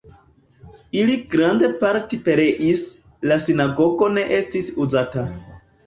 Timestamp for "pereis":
2.29-2.83